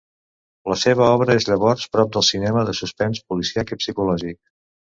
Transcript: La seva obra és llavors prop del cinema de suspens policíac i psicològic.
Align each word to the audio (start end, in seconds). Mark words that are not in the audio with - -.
La 0.71 0.77
seva 0.83 1.09
obra 1.17 1.35
és 1.41 1.45
llavors 1.49 1.85
prop 1.97 2.17
del 2.17 2.27
cinema 2.31 2.65
de 2.73 2.75
suspens 2.81 3.23
policíac 3.29 3.77
i 3.77 3.81
psicològic. 3.85 4.43